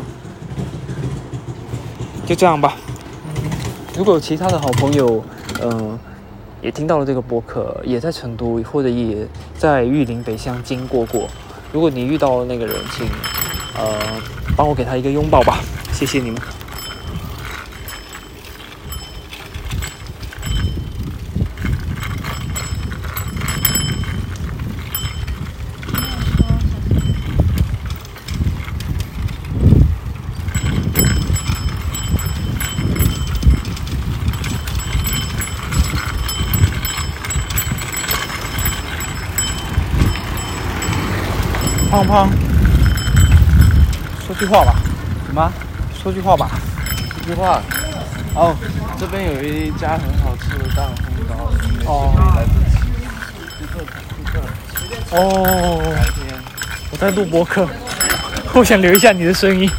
[2.24, 2.74] 就这样吧。
[3.96, 5.22] 如果有其他的好朋友，
[5.62, 5.98] 嗯，
[6.62, 9.26] 也听到了这个博客，也在成都或者也
[9.56, 11.28] 在玉林北乡经过过，
[11.72, 13.06] 如果你遇到那个人，请
[13.76, 13.98] 呃
[14.56, 15.60] 帮我给他一个拥抱吧，
[15.92, 16.40] 谢谢你们。
[44.38, 44.74] 句话吧，
[45.26, 45.52] 什么？
[46.02, 46.50] 说句话吧。
[47.24, 47.60] 句话。
[48.34, 48.54] 哦，
[49.00, 51.34] 这边有一家很好吃的蛋烘糕，
[51.90, 52.12] 哦
[55.10, 55.82] 哦。
[56.90, 57.66] 我在录播客，
[58.52, 59.70] 我想留一下你的声音。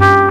[0.01, 0.26] you.